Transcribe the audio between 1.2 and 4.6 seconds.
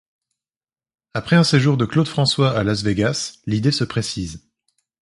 un séjour de Claude François à Las Vegas, l’idée se précise.